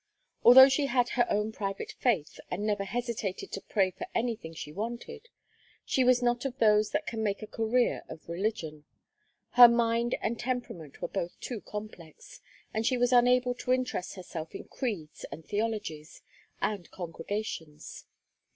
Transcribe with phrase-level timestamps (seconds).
[0.43, 4.71] Although she had her own private faith and never hesitated to pray for anything she
[4.71, 5.27] wanted,
[5.85, 8.85] she was not of those that can make a career of religion;
[9.51, 12.41] her mind and temperament were both too complex,
[12.73, 16.23] and she was unable to interest herself in creeds and theologies
[16.63, 18.07] and congregations.